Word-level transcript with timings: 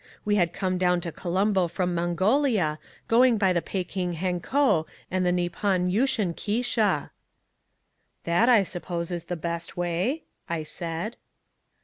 We 0.25 0.35
had 0.35 0.51
come 0.51 0.79
down 0.79 0.99
to 1.01 1.11
Colombo 1.11 1.67
from 1.67 1.93
Mongolia, 1.93 2.79
going 3.07 3.37
by 3.37 3.53
the 3.53 3.61
Pekin 3.61 4.13
Hankow 4.15 4.87
and 5.11 5.23
the 5.23 5.31
Nippon 5.31 5.91
Yushen 5.91 6.33
Keisha." 6.33 7.11
"That, 8.23 8.49
I 8.49 8.63
suppose, 8.63 9.11
is 9.11 9.25
the 9.25 9.35
best 9.35 9.77
way?" 9.77 10.23
I 10.49 10.63
said. 10.63 11.17